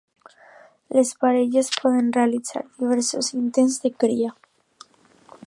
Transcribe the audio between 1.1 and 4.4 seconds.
parelles poden realitzar diversos intents de cria.